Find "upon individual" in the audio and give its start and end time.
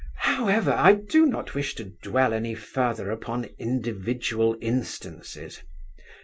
3.11-4.57